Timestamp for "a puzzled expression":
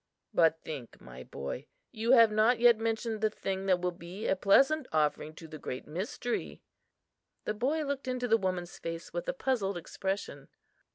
9.29-10.47